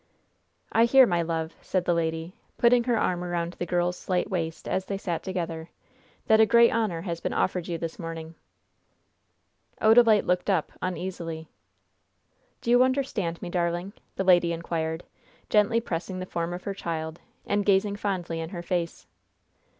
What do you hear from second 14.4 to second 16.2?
inquired, gently pressing